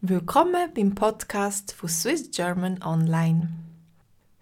Willkommen 0.00 0.72
beim 0.76 0.94
Podcast 0.94 1.72
von 1.72 1.88
Swiss 1.88 2.30
German 2.30 2.80
Online. 2.84 3.48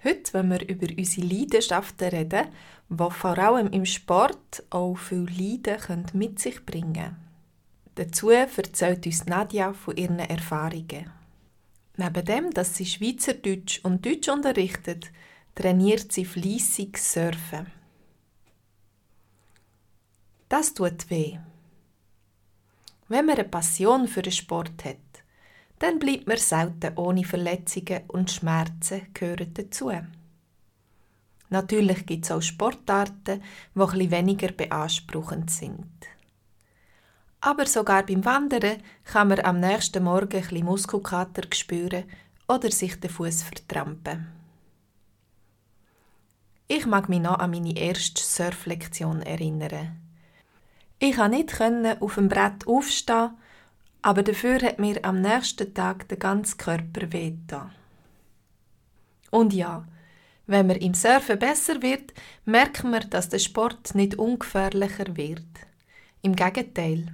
Heute 0.04 0.34
wollen 0.34 0.50
wir 0.50 0.68
über 0.68 0.86
unsere 0.94 1.26
Leidenschaften 1.26 2.08
reden, 2.08 2.48
die 2.90 3.10
vor 3.10 3.38
allem 3.38 3.68
im 3.68 3.86
Sport 3.86 4.64
auch 4.68 4.96
viel 4.98 5.26
Leiden 5.26 6.04
mit 6.12 6.40
sich 6.40 6.66
bringen 6.66 6.92
können. 6.92 7.16
Dazu 7.94 8.28
erzählt 8.28 9.06
uns 9.06 9.24
Nadja 9.24 9.72
von 9.72 9.96
ihren 9.96 10.18
Erfahrungen. 10.18 11.10
Neben 11.96 12.24
dem, 12.26 12.50
dass 12.50 12.76
sie 12.76 12.84
Schweizerdeutsch 12.84 13.80
und 13.82 14.04
Deutsch 14.04 14.28
unterrichtet, 14.28 15.10
trainiert 15.54 16.12
sie 16.12 16.26
fließig 16.26 16.98
Surfen. 16.98 17.68
Das 20.50 20.74
tut 20.74 21.08
weh. 21.08 21.38
Wenn 23.08 23.24
man 23.24 23.36
eine 23.36 23.48
Passion 23.48 24.06
für 24.06 24.20
den 24.20 24.32
Sport 24.32 24.84
hat, 24.84 24.96
dann 25.78 25.98
bleibt 25.98 26.26
man 26.26 26.38
selten 26.38 26.96
ohne 26.96 27.24
Verletzungen 27.24 28.02
und 28.08 28.30
Schmerzen 28.30 29.08
gehören 29.12 29.52
dazu. 29.54 29.92
Natürlich 31.48 32.06
gibt 32.06 32.24
es 32.24 32.30
auch 32.30 32.42
Sportarten, 32.42 33.42
die 33.74 33.80
etwas 33.80 34.10
weniger 34.10 34.52
beanspruchend 34.52 35.50
sind. 35.50 35.86
Aber 37.40 37.66
sogar 37.66 38.04
beim 38.04 38.24
Wandern 38.24 38.82
kann 39.04 39.28
man 39.28 39.40
am 39.40 39.60
nächsten 39.60 40.02
Morgen 40.02 40.42
ein 40.50 40.64
Muskelkater 40.64 41.42
spüren 41.54 42.04
oder 42.48 42.70
sich 42.70 42.98
den 42.98 43.10
Fuß 43.10 43.44
vertrampen. 43.44 44.26
Ich 46.68 46.86
mag 46.86 47.08
mich 47.08 47.20
noch 47.20 47.38
an 47.38 47.52
meine 47.52 47.76
erste 47.76 48.20
Surflektion 48.20 49.22
erinnern. 49.22 50.00
Ich 50.98 51.14
konnte 51.14 51.36
nicht 51.36 52.02
auf 52.02 52.14
dem 52.14 52.28
Brett 52.28 52.66
aufstehen 52.66 53.30
aber 54.02 54.22
dafür 54.22 54.60
hat 54.62 54.78
mir 54.78 55.04
am 55.04 55.20
nächsten 55.20 55.74
Tag 55.74 56.08
der 56.08 56.18
ganze 56.18 56.56
Körper 56.56 57.12
wehgetan. 57.12 57.72
Und 59.30 59.52
ja, 59.52 59.86
wenn 60.46 60.68
man 60.68 60.76
im 60.76 60.94
Surfen 60.94 61.38
besser 61.38 61.82
wird, 61.82 62.14
merkt 62.44 62.84
man, 62.84 63.08
dass 63.10 63.28
der 63.28 63.40
Sport 63.40 63.94
nicht 63.94 64.16
ungefährlicher 64.16 65.16
wird. 65.16 65.42
Im 66.22 66.36
Gegenteil. 66.36 67.12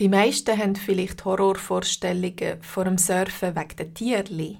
Die 0.00 0.08
meisten 0.08 0.58
haben 0.58 0.74
vielleicht 0.74 1.24
Horrorvorstellungen 1.24 2.62
vor 2.62 2.84
dem 2.84 2.98
Surfen 2.98 3.54
wegen 3.54 3.76
der 3.76 3.94
Tierli, 3.94 4.58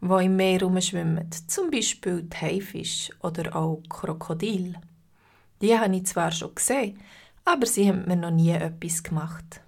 die 0.00 0.24
im 0.24 0.36
Meer 0.36 0.60
herumschwimmen, 0.60 1.30
zum 1.46 1.70
Beispiel 1.70 2.22
die 2.22 2.36
Haifisch 2.36 3.10
oder 3.22 3.54
auch 3.54 3.82
Krokodil. 3.88 4.74
Die 5.62 5.78
habe 5.78 5.94
ich 5.94 6.06
zwar 6.06 6.32
schon 6.32 6.54
gesehen, 6.54 6.98
aber 7.44 7.66
sie 7.66 7.88
haben 7.88 8.06
mir 8.06 8.16
noch 8.16 8.30
nie 8.30 8.50
etwas 8.50 9.02
gemacht. 9.02 9.60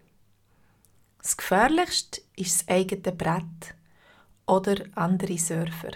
Das 1.22 1.36
Gefährlichste 1.36 2.20
ist 2.36 2.60
das 2.60 2.68
eigene 2.68 3.12
Brett 3.12 3.74
oder 4.46 4.76
andere 4.94 5.38
Surfer. 5.38 5.92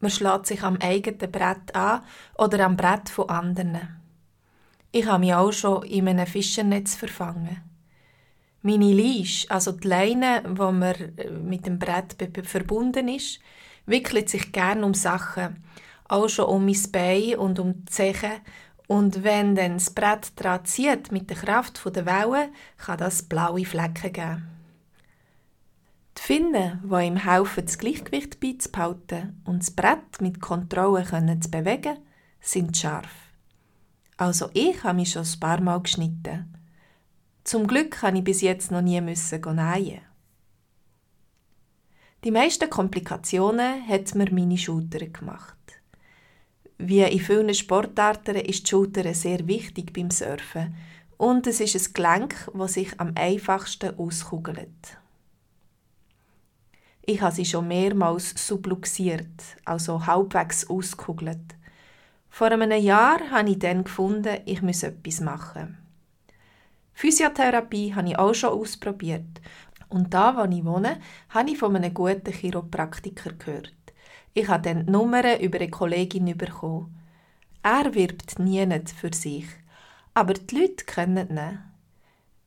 Man 0.00 0.10
schlägt 0.10 0.46
sich 0.46 0.62
am 0.62 0.78
eigenen 0.80 1.30
Brett 1.30 1.74
an 1.74 2.02
oder 2.38 2.64
am 2.64 2.76
Brett 2.76 3.08
von 3.08 3.28
anderen. 3.28 4.00
Ich 4.92 5.06
habe 5.06 5.20
mich 5.20 5.34
auch 5.34 5.52
schon 5.52 5.82
in 5.84 6.08
einem 6.08 6.26
Fischernetz 6.26 6.94
verfangen. 6.94 7.62
Meine 8.62 8.92
Leash, 8.92 9.46
also 9.48 9.72
die 9.72 9.86
Leine, 9.86 10.42
wo 10.48 10.72
man 10.72 10.94
äh, 10.94 11.30
mit 11.30 11.66
dem 11.66 11.78
Brett 11.78 12.16
verbunden 12.44 13.08
ist, 13.08 13.38
wickelt 13.86 14.28
sich 14.28 14.52
gern 14.52 14.82
um 14.82 14.94
Sachen, 14.94 15.62
auch 16.08 16.28
schon 16.28 16.46
um 16.46 16.64
mein 16.64 16.90
Bein 16.90 17.36
und 17.36 17.58
um 17.58 17.74
die 17.74 17.84
Zeche 17.84 18.40
und 18.86 19.24
wenn 19.24 19.54
dann 19.54 19.74
das 19.74 19.90
Brett 19.90 20.32
daran 20.36 20.64
zieht 20.64 21.10
mit 21.10 21.28
der 21.30 21.36
Kraft 21.36 21.82
der 21.84 22.06
Wellen, 22.06 22.52
kann 22.78 22.98
das 22.98 23.22
blaue 23.22 23.64
Flecken 23.64 24.12
geben. 24.12 24.48
Die 26.16 26.22
Finnen, 26.22 26.80
die 26.82 27.06
ihm 27.06 27.16
helfen, 27.16 27.66
das 27.66 27.78
Gleichgewicht 27.78 28.40
beizubehalten 28.40 29.42
und 29.44 29.60
das 29.60 29.70
Brett 29.70 30.20
mit 30.20 30.40
Kontrolle 30.40 31.04
zu 31.04 31.50
bewegen, 31.50 31.98
sind 32.40 32.76
scharf. 32.76 33.10
Also 34.16 34.48
ich 34.54 34.82
habe 34.82 34.96
mich 34.96 35.12
schon 35.12 35.26
ein 35.26 35.40
paar 35.40 35.60
Mal 35.60 35.80
geschnitten. 35.82 36.54
Zum 37.44 37.66
Glück 37.66 38.02
habe 38.02 38.18
ich 38.18 38.24
bis 38.24 38.40
jetzt 38.40 38.70
noch 38.70 38.80
nie 38.80 39.00
müssen 39.00 39.40
nähen. 39.40 40.00
Die 42.24 42.30
meisten 42.30 42.70
Komplikationen 42.70 43.86
hat 43.86 44.14
mir 44.14 44.32
meine 44.32 44.58
Schulter 44.58 45.06
gemacht. 45.06 45.56
Wie 46.78 47.00
in 47.00 47.20
vielen 47.20 47.54
Sportarten 47.54 48.36
ist 48.36 48.64
die 48.64 48.70
Schulter 48.70 49.14
sehr 49.14 49.46
wichtig 49.46 49.92
beim 49.94 50.10
Surfen 50.10 50.74
und 51.16 51.46
es 51.46 51.60
ist 51.60 51.74
ein 51.74 51.92
Gelenk, 51.94 52.50
das 52.52 52.74
sich 52.74 53.00
am 53.00 53.12
einfachsten 53.14 53.98
auskugelt. 53.98 54.98
Ich 57.08 57.20
habe 57.20 57.34
sie 57.34 57.44
schon 57.44 57.68
mehrmals 57.68 58.34
subluxiert, 58.46 59.56
also 59.64 60.06
halbwegs 60.06 60.68
auskugelt. 60.68 61.56
Vor 62.28 62.48
einem 62.48 62.72
Jahr 62.72 63.20
habe 63.30 63.50
ich 63.50 63.58
dann 63.60 63.84
gefunden, 63.84 64.40
ich 64.44 64.60
muss 64.60 64.82
etwas 64.82 65.20
machen. 65.20 65.78
Physiotherapie 66.92 67.94
habe 67.94 68.08
ich 68.08 68.18
auch 68.18 68.34
schon 68.34 68.50
ausprobiert. 68.50 69.40
Und 69.88 70.12
da, 70.12 70.36
wo 70.36 70.52
ich 70.52 70.64
wohne, 70.64 70.98
habe 71.30 71.50
ich 71.50 71.58
von 71.58 71.76
einem 71.76 71.94
guten 71.94 72.32
Chiropraktiker 72.32 73.32
gehört. 73.34 73.75
Ich 74.38 74.48
habe 74.48 74.64
dann 74.64 74.84
die 74.84 74.92
Nummer 74.92 75.40
über 75.40 75.58
eine 75.58 75.70
Kollegin 75.70 76.36
bekommen. 76.36 76.94
Er 77.62 77.94
wirbt 77.94 78.38
nie 78.38 78.68
für 79.00 79.10
sich, 79.14 79.46
aber 80.12 80.34
die 80.34 80.60
Leute 80.60 80.84
kennen 80.84 81.30
ihn. 81.30 81.58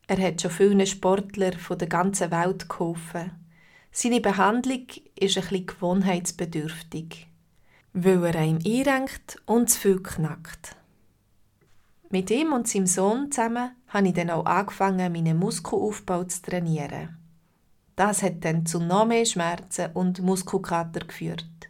Er 0.06 0.22
hat 0.22 0.40
schon 0.40 0.52
vielen 0.52 0.86
Sportler 0.86 1.54
von 1.54 1.80
der 1.80 1.88
ganzen 1.88 2.30
Welt 2.30 2.70
geholfen. 2.70 3.32
Seine 3.92 4.22
Behandlung 4.22 4.86
ist 5.16 5.34
bisschen 5.42 5.66
gewohnheitsbedürftig, 5.66 7.28
weil 7.94 8.24
er 8.24 8.36
einem 8.36 8.60
einrenkt 8.64 9.42
und 9.48 9.72
zu 9.72 9.80
viel 9.80 10.04
knackt. 10.04 10.76
Mit 12.12 12.30
ihm 12.30 12.54
und 12.54 12.68
seinem 12.68 12.86
Sohn 12.86 13.32
zusammen 13.32 13.72
habe 13.88 14.10
ich 14.10 14.14
dann 14.14 14.30
auch 14.30 14.46
angefangen, 14.46 15.12
meinen 15.12 15.40
Muskelaufbau 15.40 16.26
zu 16.26 16.44
trainieren. 16.44 17.18
Das 17.96 18.22
hat 18.22 18.46
dann 18.46 18.68
zu 18.68 18.80
noch 18.80 19.08
mehr 19.08 19.26
Schmerzen 19.26 19.90
und 19.96 20.22
Muskelkater 20.22 21.00
geführt. 21.00 21.69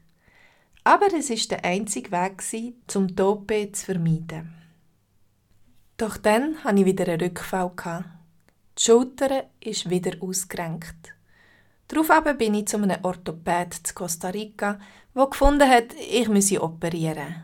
Aber 0.84 1.13
es 1.13 1.29
ist 1.29 1.51
der 1.51 1.63
einzige 1.66 2.12
Weg, 2.12 2.41
zum 2.88 3.16
Tope 3.16 3.72
zu 3.72 3.85
vermeiden. 3.85 4.53
Doch 5.97 6.17
dann 6.17 6.63
hatte 6.63 6.79
ich 6.79 6.85
wieder 6.85 7.07
einen 7.07 7.19
Rückfall. 7.19 8.06
Die 8.78 8.81
Schulter 8.81 9.45
ist 9.59 9.90
wieder 9.90 10.13
ausgerenkt. 10.22 11.13
Daraufhin 11.90 12.38
bin 12.38 12.53
ich 12.53 12.67
zu 12.67 12.78
einem 12.78 13.03
Orthopäd 13.03 13.73
zu 13.73 13.94
Costa 13.94 14.29
Rica, 14.29 14.79
der 15.16 15.25
gefunden 15.28 15.67
hat, 15.67 15.94
ich 15.95 16.29
müsse 16.29 16.63
operieren. 16.63 17.44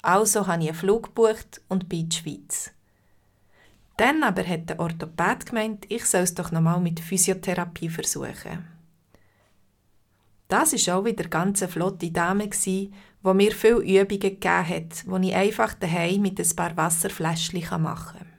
Also 0.00 0.46
habe 0.46 0.62
ich 0.62 0.68
einen 0.68 0.78
Flug 0.78 1.14
gebucht 1.14 1.60
und 1.68 1.88
bin 1.88 2.00
in 2.00 2.08
die 2.08 2.16
Schweiz. 2.16 2.70
Dann 3.96 4.22
aber 4.22 4.46
hat 4.46 4.70
der 4.70 4.80
Orthopäd 4.80 5.46
gemeint, 5.46 5.86
ich 5.90 6.04
soll 6.06 6.22
es 6.22 6.34
doch 6.34 6.50
nochmal 6.50 6.80
mit 6.80 7.00
Physiotherapie 7.00 7.90
versuchen. 7.90 8.73
Das 10.54 10.72
war 10.86 10.98
auch 10.98 11.04
wieder 11.04 11.24
eine 11.24 11.30
ganz 11.30 11.64
flotte 11.64 12.12
Dame, 12.12 12.48
die 12.48 12.92
mir 13.24 13.52
viele 13.52 13.80
Übungen 13.80 14.20
gegeben 14.20 14.68
hat, 14.68 15.04
die 15.04 15.28
ich 15.28 15.34
einfach 15.34 15.74
daheim 15.74 16.22
mit 16.22 16.38
ein 16.38 16.54
paar 16.56 16.76
Wasserfläschchen 16.76 17.82
machen 17.82 18.18
kann. 18.18 18.32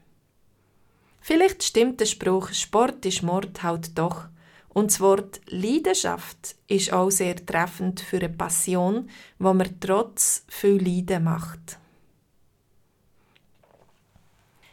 Vielleicht 1.19 1.61
stimmt 1.61 1.99
der 1.99 2.05
Spruch, 2.05 2.53
Sport 2.53 3.05
ist 3.05 3.21
Mord 3.21 3.63
halt 3.63 3.97
doch. 3.97 4.29
Und 4.69 4.91
das 4.91 5.01
Wort 5.01 5.41
Leidenschaft 5.49 6.55
ist 6.69 6.93
auch 6.93 7.09
sehr 7.09 7.45
treffend 7.45 7.99
für 7.99 8.19
eine 8.19 8.29
Passion, 8.29 9.09
wo 9.37 9.53
man 9.53 9.77
trotz 9.81 10.45
viel 10.47 10.81
Leiden 10.81 11.25
macht. 11.25 11.79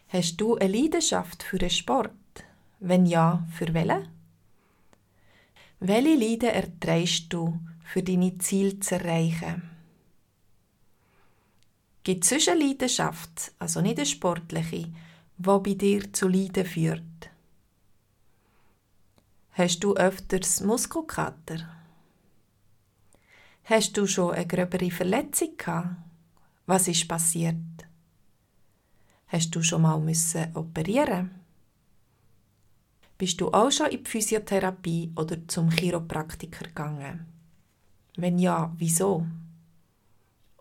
Hast 0.07 0.37
du 0.37 0.55
eine 0.59 0.73
Leidenschaft 0.73 1.43
für 1.43 1.59
einen 1.59 1.71
Sport? 1.71 2.13
Wenn 2.79 3.05
ja, 3.05 3.43
für 3.51 3.75
welche? 3.75 4.05
Welche 5.85 6.15
Leiden 6.15 6.51
erträgst 6.51 7.33
du, 7.33 7.59
für 7.83 8.05
deine 8.05 8.39
Ziele 8.39 8.79
zu 8.79 8.95
erreichen? 8.95 9.69
Gibt 12.05 12.31
es 12.31 12.49
eine 12.49 12.61
Leidenschaft, 12.61 13.51
also 13.59 13.81
nicht 13.81 13.99
eine 13.99 14.07
sportliche, 14.07 14.93
die 15.39 15.59
bei 15.59 15.75
dir 15.75 16.13
zu 16.13 16.29
Leiden 16.29 16.67
führt? 16.67 17.31
Hast 19.55 19.81
du 19.81 19.97
öfters 19.97 20.61
Muskelkater? 20.61 21.69
Hast 23.65 23.97
du 23.97 24.07
schon 24.07 24.35
eine 24.35 24.47
gröbere 24.47 24.93
Verletzung 24.93 25.57
gehabt? 25.57 25.97
Was 26.67 26.87
ist 26.87 27.09
passiert? 27.09 27.57
Hast 29.27 29.51
du 29.51 29.65
schon 29.65 29.83
mal 29.83 29.99
müssen 29.99 30.55
operieren? 30.55 31.42
Bist 33.23 33.41
du 33.41 33.53
auch 33.53 33.71
schon 33.71 33.87
in 33.87 34.03
die 34.03 34.11
Physiotherapie 34.11 35.13
oder 35.15 35.37
zum 35.47 35.71
Chiropraktiker 35.71 36.65
gegangen? 36.65 37.25
Wenn 38.17 38.37
ja, 38.37 38.75
wieso? 38.77 39.25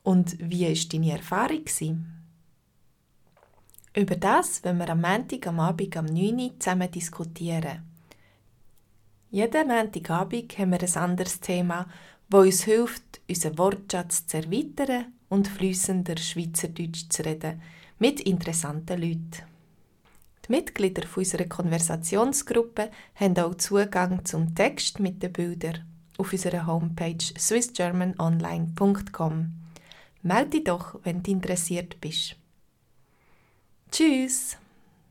Und 0.03 0.37
wie 0.37 0.67
war 0.67 0.89
deine 0.91 1.11
Erfahrung? 1.13 1.65
Über 3.95 4.15
das 4.15 4.63
wenn 4.63 4.77
wir 4.77 4.89
am 4.91 5.01
Montag 5.01 5.47
am 5.47 5.59
Abend 5.59 5.97
am 5.97 6.05
9 6.05 6.39
Uhr 6.39 6.59
zusammen 6.59 6.91
diskutieren. 6.91 7.81
Jeden 9.31 9.67
Montagabend 9.67 10.55
haben 10.59 10.71
wir 10.73 10.83
ein 10.83 10.97
anderes 10.97 11.39
Thema, 11.39 11.87
das 12.29 12.41
uns 12.45 12.63
hilft, 12.65 13.21
unseren 13.27 13.57
Wortschatz 13.57 14.27
zu 14.27 14.37
erweitern 14.37 15.13
und 15.29 15.47
flüssender 15.47 16.15
Schweizerdeutsch 16.15 17.09
zu 17.09 17.25
reden, 17.25 17.59
mit 17.97 18.19
interessanten 18.19 19.01
Leuten. 19.01 19.50
Die 20.47 20.51
Mitglieder 20.51 21.03
unserer 21.15 21.45
Konversationsgruppe 21.45 22.89
haben 23.15 23.37
auch 23.37 23.55
Zugang 23.55 24.23
zum 24.25 24.55
Text 24.55 24.99
mit 24.99 25.21
den 25.21 25.33
Bildern 25.33 25.85
auf 26.17 26.31
unserer 26.31 26.65
Homepage 26.67 27.17
swissgermanonline.com. 27.37 29.53
Melde 30.23 30.49
dich 30.49 30.63
doch, 30.63 30.95
wenn 31.03 31.21
du 31.23 31.31
interessiert 31.31 31.99
bist. 31.99 32.35
Tschüss! 33.91 34.57